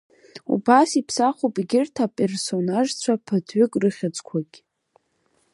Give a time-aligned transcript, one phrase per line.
[0.53, 4.59] Убас иԥсахуп егьырҭ аперсонажцәа ԥыҭҩык рыхьыӡқәагьы.